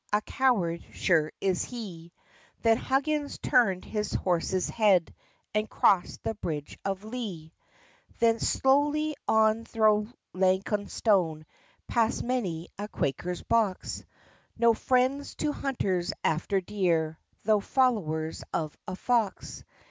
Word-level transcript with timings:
A 0.11 0.19
coward 0.19 0.83
sure 0.93 1.31
is 1.41 1.63
he": 1.63 2.11
Then 2.63 2.77
Huggins 2.77 3.37
turned 3.37 3.85
his 3.85 4.11
horse's 4.13 4.67
head, 4.67 5.13
And 5.53 5.69
crossed 5.69 6.23
the 6.23 6.33
bridge 6.33 6.79
of 6.83 7.03
Lea. 7.03 7.53
Thence 8.17 8.47
slowly 8.49 9.15
on 9.27 9.63
thro' 9.63 10.07
Laytonstone, 10.33 11.45
Past 11.87 12.23
many 12.23 12.69
a 12.79 12.87
Quaker's 12.87 13.43
box, 13.43 14.03
No 14.57 14.73
friends 14.73 15.35
to 15.35 15.51
hunters 15.51 16.11
after 16.23 16.59
deer, 16.61 17.19
Tho' 17.43 17.59
followers 17.59 18.43
of 18.51 18.75
a 18.87 18.95
Fox. 18.95 19.63